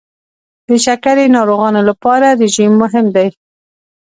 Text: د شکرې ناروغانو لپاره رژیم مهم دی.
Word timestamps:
د 0.67 0.69
شکرې 0.85 1.25
ناروغانو 1.35 1.81
لپاره 1.89 2.27
رژیم 2.41 2.71
مهم 2.83 3.05
دی. 3.15 3.27